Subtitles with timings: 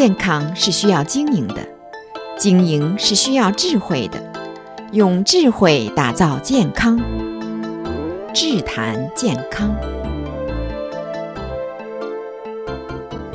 [0.00, 1.56] 健康是需要经营的，
[2.38, 4.22] 经营是需要智慧的，
[4.92, 6.96] 用智慧打造健康，
[8.32, 9.74] 智谈健康。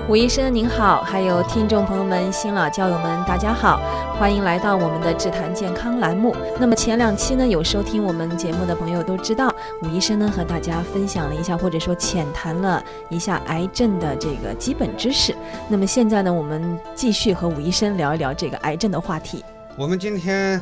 [0.09, 3.79] 吴医生您好，还有听众朋友们、新老交友们，大家好，
[4.19, 6.35] 欢迎来到我们的智谈健康栏目。
[6.59, 9.49] 那么前两期呢，有收听我们节目的朋友都知道，
[9.81, 15.33] 吴医生呢和大家分享了一下，或者说浅谈了一下癌症的这个基本知识。
[15.69, 19.41] 那么现在呢，我们继续和吴医生聊一聊这个癌症的话题。
[19.77, 20.61] 我们今天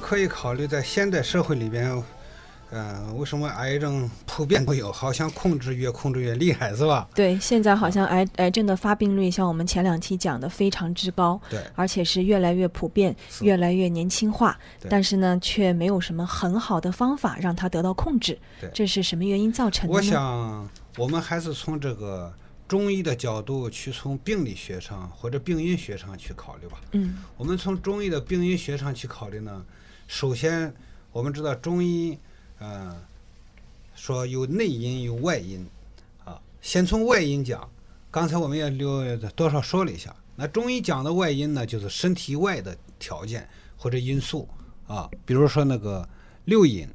[0.00, 2.00] 可以考虑在现代社会里边。
[2.70, 4.92] 嗯，为什么癌症普遍都有？
[4.92, 7.08] 好像控制越控制越厉害，是吧？
[7.14, 14.58] 对，现在好像癌癌症的发病率，像我们前两期讲的非常之高，对，而且是越来越普遍，越来越年轻化。
[14.86, 18.38] 但是呢，却没有什么很好的方法让它得到控制。
[18.60, 19.96] 对，这是什么原因造成的呢？
[19.96, 22.30] 我想，我们还是从这个
[22.68, 26.78] 中医的角度去从病理学上或者病因学上去考虑吧。
[26.92, 29.64] 嗯，我们从中医的病因学上去考虑呢，
[30.06, 30.74] 首先
[31.12, 32.18] 我们知道中医。
[32.60, 32.96] 嗯，
[33.94, 35.66] 说有内因有外因，
[36.24, 37.68] 啊，先从外因讲。
[38.10, 40.14] 刚才我们也留多少说了一下。
[40.34, 44.48] 那中医讲的外因呢，就是身体外的条件或者因素
[44.86, 46.08] 啊，比如说那个
[46.46, 46.88] 六淫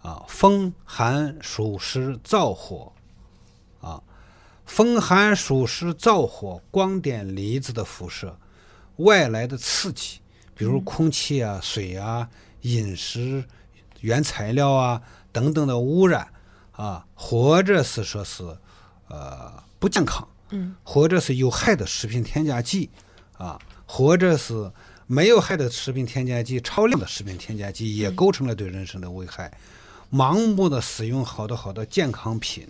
[0.00, 2.92] 啊，风寒暑湿燥火
[3.80, 4.00] 啊，
[4.64, 8.38] 风寒暑湿燥火，光点离子的辐射，
[8.96, 10.20] 外来的刺激，
[10.54, 12.30] 比如空气啊、水啊、
[12.62, 13.44] 饮食。
[14.04, 15.00] 原材料啊
[15.32, 16.28] 等等的污染
[16.72, 18.44] 啊，或者是说是
[19.08, 22.90] 呃不健康，嗯，或者是有害的食品添加剂
[23.38, 24.70] 啊，或者是
[25.06, 29.50] 没有害的食品添加剂，超量的食品添加剂也构成了对人身的危害。
[30.10, 32.68] 嗯、盲目的使用好多好多健康品。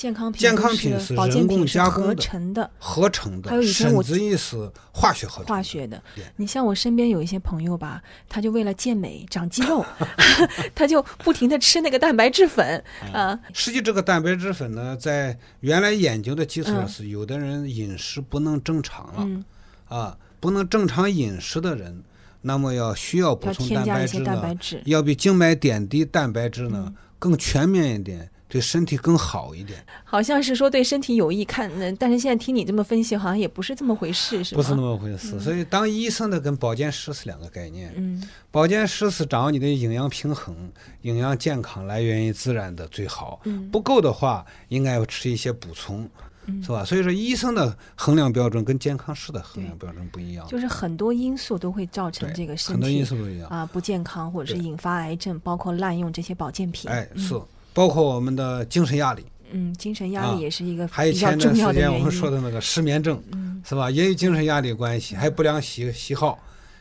[0.00, 6.02] 健康品，健康品是人工加工合成的，合成的，还有以前我甚至于是化学合成化学的。
[6.36, 9.84] 你像我身边有一些朋友吧，他就为了健美、长肌肉，
[10.74, 13.38] 他就不停的吃那个蛋白质粉啊。
[13.52, 19.44] 实际这个蛋白质粉呢，在原来研究的基础上是，有的人饮食不能正常了，嗯、
[19.84, 22.02] 啊，不能正常饮食的人，
[22.40, 24.56] 那么要需要补充蛋白质呢，
[24.86, 28.30] 要比静脉点滴蛋白质呢、嗯、更全面一点。
[28.50, 31.44] 对身体更好一点，好像是说对身体有益。
[31.44, 34.60] 看，但是现在听你这么分析，好像也不是这么回事，是吧？
[34.60, 35.36] 不是那么回事。
[35.36, 37.92] 嗯、所以，当医生的跟保健师是两个概念。
[37.96, 40.54] 嗯，保健师是掌握你的营养平衡、
[41.02, 43.40] 营养健康来源于自然的最好。
[43.44, 46.08] 嗯，不够的话，应该要吃一些补充，
[46.46, 46.84] 嗯、是吧？
[46.84, 50.46] 所以说，医生的衡量标准跟健康师的衡量标准不一样。
[50.48, 56.90] 就是很多因素都会造成这个身体很多因素不一样啊，不健康或者是引发癌症，包括滥用这些保健品。
[56.90, 57.40] 哎，嗯、是。
[57.80, 63.90] 包括我们的精神压力，嗯，精神压力也是一个还有前段时间我们说的那个失眠症，嗯、是吧？
[63.90, 66.38] 也与精神压力关系，还有不良喜喜好。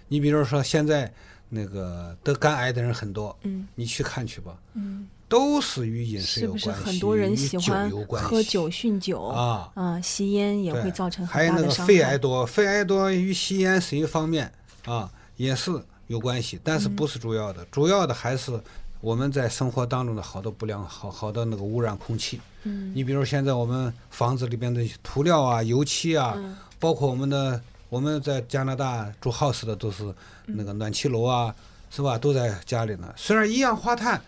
[0.10, 1.10] 你比如说现在
[1.48, 11.70] 那个得肝癌的人很多，嗯，你去看去吧，嗯，都是与饮食有关系，是不是很多人喜欢喝酒、酗酒啊啊，吸烟也会造成很大的伤害。
[11.70, 14.52] 还有那个肺癌多，肺癌多与吸烟是一方面
[14.84, 15.72] 啊，也是
[16.08, 18.62] 有关系，但是不是主要的，嗯、主要的还是。
[19.02, 30.14] 我们在生活当中的好多不良、好好的那个污染空气，嗯，你比如现在我们房子里边的涂料啊、油漆啊，嗯、包括我们的我们在加拿大住 house 的都是
[30.46, 32.18] 那个暖气楼啊，嗯、是吧？
[32.18, 33.14] 都在家里呢。
[33.16, 34.22] 虽然一氧化碳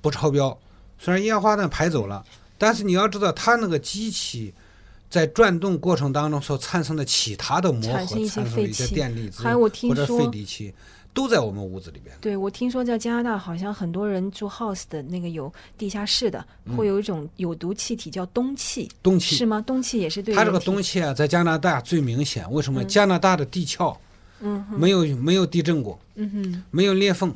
[0.00, 0.56] 不超标，
[0.98, 2.24] 虽然一氧化碳排走了，
[2.56, 4.54] 但是你要知道，它那个机器
[5.10, 10.74] 在转动过程当中所产生的其他的磨合，产生一些电离子，还有我听说或者废气。
[11.16, 12.14] 都在我们屋子里边。
[12.20, 18.86] 对，我听说在加拿大，好像很多人住 house 的那个有地下室的，嗯、会有一种有毒气体叫氡气。
[19.02, 19.64] 氡气是吗？
[19.66, 20.34] 氡气也是对。
[20.34, 22.48] 它这个氡气啊，在加拿大最明显。
[22.52, 22.82] 为什么？
[22.82, 23.96] 嗯、加拿大的地壳，
[24.40, 27.34] 嗯，没有没有地震过，嗯哼，没有裂缝，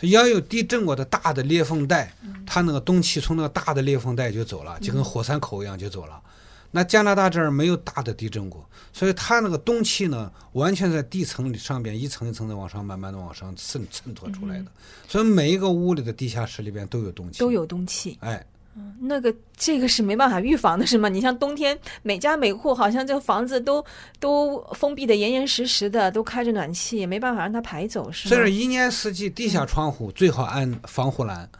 [0.00, 2.12] 要有地震过的大的裂缝带，
[2.44, 6.14] 它那个氡气从那个大的裂缝带就走了，就跟火山口一样就走了。
[6.16, 6.30] 嗯
[6.70, 14.66] 那加拿大这儿没有大的地震过，所以它那个东气呢，完全在地层里上边一层一层的往上慢慢的往上渗衬托出来的。
[15.08, 18.18] 所以每一个屋里的地下室里边都有东气，都有东气。
[18.20, 21.08] 哎，嗯，那个这个是没办法预防的，是吗？
[21.08, 23.82] 你像冬天，每家每户好像这个房子都
[24.20, 28.34] 都封闭的严严实实的，都开着暖气，也没办法让它排走，是吗？
[28.34, 31.58] 所以说一年四季地下窗户最好安防护栏，嗯，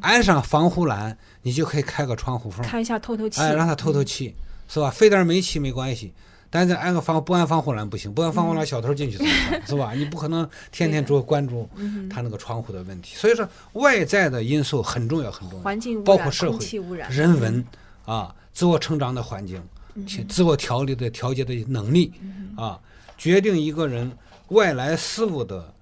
[0.00, 4.34] 安上防护栏，你就可以开个窗户缝，看一下透透气，哎，让它透透气。
[4.38, 4.90] 嗯是吧？
[4.90, 6.12] 费点煤气没关系，
[6.50, 9.60] 但是安个防不安防护栏不行，不安防护栏小偷进去怎么办？
[9.60, 9.92] 嗯、是吧？
[9.94, 11.70] 你不可能天天做关注
[12.10, 13.14] 他那个窗户的问题。
[13.14, 15.64] 所以说，外在的因素很重要，很重要。
[15.64, 17.64] 环境污染、包括社会、空气污染、人文
[18.06, 19.62] 啊，自我成长的环境
[20.28, 22.12] 自我调理的调节的能力
[22.56, 22.76] 啊，
[23.16, 24.10] 决定一个人
[24.48, 25.72] 外来事物的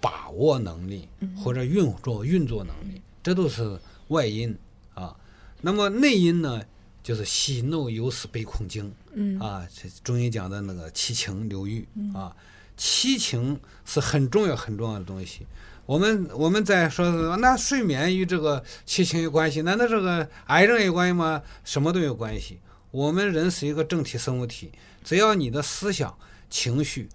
[0.00, 1.06] 把握能力
[1.36, 3.78] 或者运作运作能力，这都是
[4.08, 4.56] 外因
[4.94, 5.16] 啊。
[5.60, 6.62] 那么内因呢，
[7.02, 8.92] 就是喜怒忧思悲恐惊，
[9.40, 12.34] 啊，这中医讲的那个七情六欲啊，
[12.76, 15.46] 七情是很重要很重要的东西。
[15.86, 19.62] 我们我们在说，那睡眠与这个七情有关系？
[19.62, 21.42] 难道这个癌症有关系吗？
[21.64, 22.58] 什么都有关系。
[22.92, 24.70] 我们人是一个整体生物体，
[25.02, 26.16] 只要你的思想、
[26.48, 27.08] 情绪、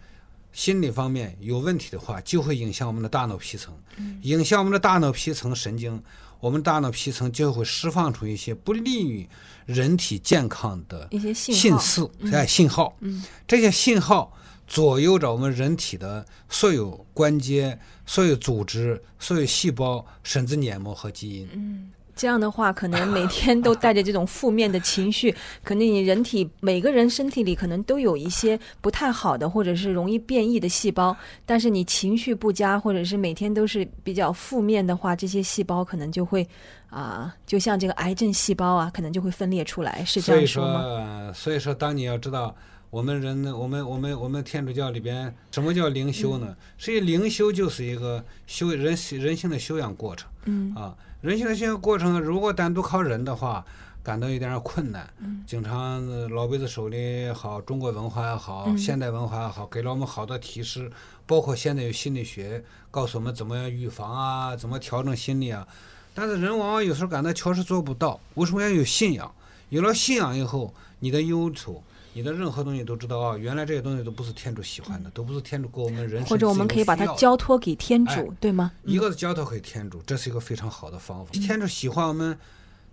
[0.55, 3.77] 心理方面有问题的话，就会影响我们的大脑皮层，
[4.21, 6.01] 影响我们的大脑皮层神经，
[6.39, 9.27] 我们大脑皮层就会释放出一些不利于
[9.65, 12.97] 人体健康的一些信息，哎，信号，
[13.45, 14.31] 这些信号。
[14.67, 21.47] 左右着我们人体的所有关节、所有组织、所有细胞，甚至黏膜和基因。
[21.53, 31.15] 嗯，这样的话，可能每天都带着这种负面的情绪， 可能你人体每个人身体里可能都有一些不太好的，或者是容易变异的细胞。
[31.45, 36.41] 但是你情绪不佳，或者是每天都是比较负面的话，这些细胞可能就会
[36.89, 40.03] 啊、呃，就像这个癌症细胞啊，可能就会分裂出来。
[40.06, 40.81] 是这样说吗？
[40.81, 40.95] 所以
[41.25, 42.56] 说，所以说，当你要知道。
[42.95, 46.56] 我们人呢，我们我们我们天主教里边，什么叫灵修呢？
[46.77, 50.30] 所以灵修就是一个修人人性的修养过程。
[50.45, 53.65] 嗯啊，人性的修养过程，如果单独靠人的话，
[54.01, 55.13] 感到有点困难。
[55.19, 60.89] 嗯，经常老辈子手里也好，中国文化也好，现代文化也好，给了我们好多提示，
[61.25, 65.68] 包括现在有心理学告诉我们怎么样预防啊，怎么调整心理啊。
[66.13, 68.21] 但是人往往有时候感到确实做不到。
[68.36, 69.30] 为什么要有信仰？
[69.68, 71.83] 有了信仰以后，你的忧愁。
[72.15, 76.25] 你的任何东西都知道啊，原来这些东西都不是天主喜欢的，嗯、都不是天主给我们人生。
[76.29, 78.71] 或者我们可以把它交托给天主，哎、对吗？
[78.85, 81.31] 一个是交托给天主，这是一个非常好的方法。
[81.33, 82.39] 嗯、天主喜欢我们，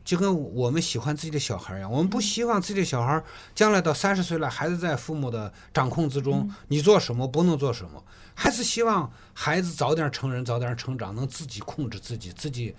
[0.05, 3.23] 就跟我们喜欢自己的小孩一样，我们不希望自己的小孩
[3.55, 8.03] 将来到三十岁了，还是在父母的掌控之中，嗯、你做什么不能做什么，
[8.35, 12.75] 还是希望孩子早点成人，早点成长，能自己控制自己，自己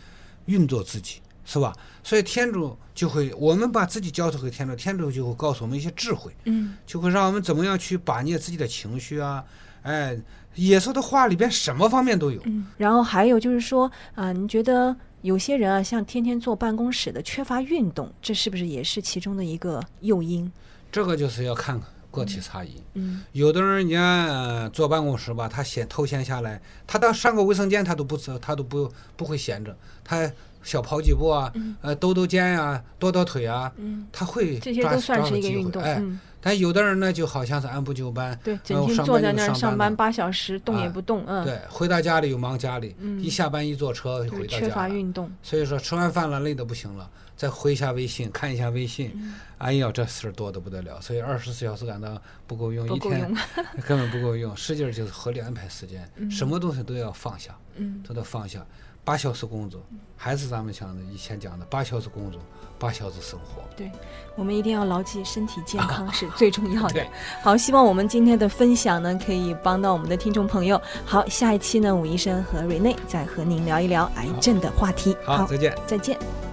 [0.47, 1.21] 运作自己。
[1.45, 1.73] 是吧？
[2.03, 9.43] 所以天主就会，我们把自己交托给天主，天主就会告诉我们一些智慧，嗯，就会让我们怎么样去把捏自己的情绪啊，
[9.83, 10.17] 哎，
[10.55, 12.41] 耶稣的话里边什么方面都有。
[12.45, 20.51] 嗯，然后还有就是说啊，你觉得有些人啊，像天天坐办公室的，缺乏运动，这是不是也是其中的一个诱因？
[20.91, 21.81] 这个就是要看
[22.11, 22.81] 个体差异。
[22.93, 30.31] 嗯，有的人家、呃、坐办公室吧，他闲偷闲下来，他到上个卫生间他都不他都不不会闲着，他。
[30.63, 35.81] 小跑几步啊，嗯、呃，抖抖肩呀、啊，跺跺腿啊，嗯、他会抓，这些都算是一个运动。
[35.83, 45.29] 哎，嗯、但有的人呢，就好像是按部就班，对，整天坐在那儿上班八小时，动也不动，嗯，对，回到家里又忙家里，嗯、一下班一坐车回到家，缺乏运动。
[45.41, 51.01] 所以说吃完饭了累得不行了，再回一下微信看一下微信，嗯、哎呀，这事儿多得不得了。
[51.01, 53.33] 所以二十四小时感到不够用，一天
[53.85, 54.55] 根本不够用。
[54.55, 58.65] 实际上就是合理安排时间，嗯、什么东西都要放下，嗯，都得放下。
[59.03, 59.81] 八小时工作，
[60.15, 62.39] 还是咱们讲的以前讲的八小时工作，
[62.79, 63.61] 八小时生活。
[63.75, 63.91] 对，
[64.35, 67.05] 我们一定要牢记身体健康是 最重要的。
[67.41, 70.81] 好，希望我们今天的分享呢，可以帮到我们的听众朋友。
[71.05, 75.15] 好，下一期呢，武医生和瑞内再和您聊一聊癌症的话题。
[75.25, 76.52] 好，好，再见，再见。